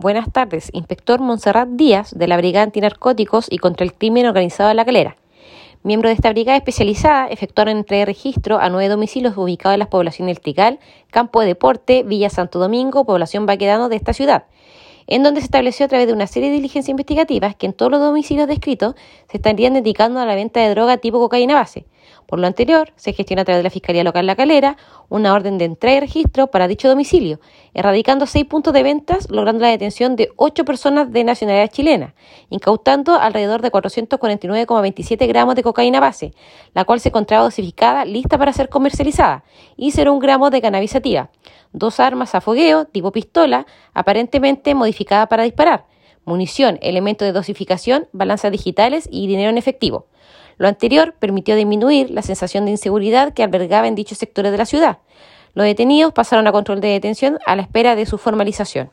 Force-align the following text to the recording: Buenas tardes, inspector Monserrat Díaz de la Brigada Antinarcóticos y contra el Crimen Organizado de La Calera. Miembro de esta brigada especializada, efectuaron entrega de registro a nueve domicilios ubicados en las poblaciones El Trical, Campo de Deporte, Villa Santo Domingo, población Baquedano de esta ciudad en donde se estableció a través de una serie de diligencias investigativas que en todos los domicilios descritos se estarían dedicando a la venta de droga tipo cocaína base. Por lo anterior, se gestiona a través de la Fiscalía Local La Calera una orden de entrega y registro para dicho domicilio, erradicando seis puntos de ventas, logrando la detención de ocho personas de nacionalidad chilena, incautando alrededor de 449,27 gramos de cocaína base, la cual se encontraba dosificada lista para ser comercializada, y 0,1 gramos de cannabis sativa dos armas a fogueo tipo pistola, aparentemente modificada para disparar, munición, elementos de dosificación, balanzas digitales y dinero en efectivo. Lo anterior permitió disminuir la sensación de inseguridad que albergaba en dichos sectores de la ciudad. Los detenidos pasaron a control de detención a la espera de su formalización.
Buenas 0.00 0.32
tardes, 0.32 0.70
inspector 0.72 1.20
Monserrat 1.20 1.68
Díaz 1.68 2.12
de 2.16 2.26
la 2.26 2.38
Brigada 2.38 2.64
Antinarcóticos 2.64 3.48
y 3.50 3.58
contra 3.58 3.84
el 3.84 3.92
Crimen 3.92 4.24
Organizado 4.24 4.70
de 4.70 4.74
La 4.74 4.86
Calera. 4.86 5.18
Miembro 5.82 6.08
de 6.08 6.14
esta 6.14 6.30
brigada 6.30 6.56
especializada, 6.56 7.26
efectuaron 7.26 7.76
entrega 7.76 8.00
de 8.00 8.06
registro 8.06 8.58
a 8.58 8.70
nueve 8.70 8.88
domicilios 8.88 9.36
ubicados 9.36 9.74
en 9.74 9.80
las 9.80 9.88
poblaciones 9.88 10.38
El 10.38 10.42
Trical, 10.42 10.78
Campo 11.10 11.42
de 11.42 11.48
Deporte, 11.48 12.02
Villa 12.02 12.30
Santo 12.30 12.58
Domingo, 12.58 13.04
población 13.04 13.44
Baquedano 13.44 13.90
de 13.90 13.96
esta 13.96 14.14
ciudad 14.14 14.44
en 15.10 15.24
donde 15.24 15.40
se 15.40 15.46
estableció 15.46 15.84
a 15.84 15.88
través 15.88 16.06
de 16.06 16.12
una 16.12 16.26
serie 16.26 16.48
de 16.48 16.54
diligencias 16.54 16.88
investigativas 16.88 17.56
que 17.56 17.66
en 17.66 17.72
todos 17.72 17.90
los 17.90 18.00
domicilios 18.00 18.46
descritos 18.48 18.94
se 19.28 19.36
estarían 19.36 19.74
dedicando 19.74 20.20
a 20.20 20.24
la 20.24 20.36
venta 20.36 20.60
de 20.60 20.70
droga 20.70 20.96
tipo 20.96 21.18
cocaína 21.18 21.56
base. 21.56 21.84
Por 22.26 22.38
lo 22.38 22.46
anterior, 22.46 22.92
se 22.94 23.12
gestiona 23.12 23.42
a 23.42 23.44
través 23.44 23.58
de 23.58 23.64
la 23.64 23.70
Fiscalía 23.70 24.04
Local 24.04 24.24
La 24.24 24.36
Calera 24.36 24.76
una 25.08 25.34
orden 25.34 25.58
de 25.58 25.64
entrega 25.64 25.96
y 25.96 26.00
registro 26.00 26.46
para 26.46 26.68
dicho 26.68 26.88
domicilio, 26.88 27.40
erradicando 27.74 28.26
seis 28.26 28.44
puntos 28.44 28.72
de 28.72 28.84
ventas, 28.84 29.28
logrando 29.30 29.62
la 29.62 29.70
detención 29.70 30.14
de 30.14 30.30
ocho 30.36 30.64
personas 30.64 31.10
de 31.10 31.24
nacionalidad 31.24 31.72
chilena, 31.72 32.14
incautando 32.48 33.16
alrededor 33.16 33.62
de 33.62 33.72
449,27 33.72 35.26
gramos 35.26 35.56
de 35.56 35.64
cocaína 35.64 35.98
base, 35.98 36.32
la 36.72 36.84
cual 36.84 37.00
se 37.00 37.08
encontraba 37.08 37.42
dosificada 37.42 38.04
lista 38.04 38.38
para 38.38 38.52
ser 38.52 38.68
comercializada, 38.68 39.42
y 39.76 39.90
0,1 39.90 40.20
gramos 40.20 40.52
de 40.52 40.62
cannabis 40.62 40.92
sativa 40.92 41.30
dos 41.72 42.00
armas 42.00 42.34
a 42.34 42.40
fogueo 42.40 42.84
tipo 42.84 43.12
pistola, 43.12 43.66
aparentemente 43.94 44.74
modificada 44.74 45.26
para 45.26 45.44
disparar, 45.44 45.86
munición, 46.24 46.78
elementos 46.82 47.26
de 47.26 47.32
dosificación, 47.32 48.08
balanzas 48.12 48.52
digitales 48.52 49.08
y 49.10 49.26
dinero 49.26 49.50
en 49.50 49.58
efectivo. 49.58 50.06
Lo 50.56 50.68
anterior 50.68 51.14
permitió 51.18 51.56
disminuir 51.56 52.10
la 52.10 52.22
sensación 52.22 52.64
de 52.64 52.72
inseguridad 52.72 53.32
que 53.32 53.42
albergaba 53.42 53.88
en 53.88 53.94
dichos 53.94 54.18
sectores 54.18 54.52
de 54.52 54.58
la 54.58 54.66
ciudad. 54.66 54.98
Los 55.54 55.64
detenidos 55.64 56.12
pasaron 56.12 56.46
a 56.46 56.52
control 56.52 56.80
de 56.80 56.88
detención 56.88 57.38
a 57.46 57.56
la 57.56 57.62
espera 57.62 57.96
de 57.96 58.06
su 58.06 58.18
formalización. 58.18 58.90